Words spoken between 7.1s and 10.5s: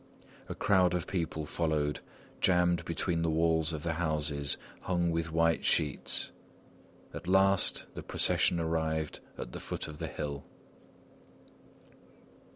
at last the procession arrived at the foot of the hill.